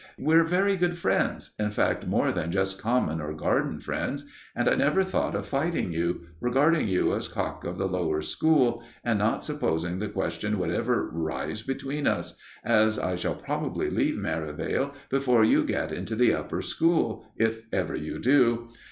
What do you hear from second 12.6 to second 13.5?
as I shall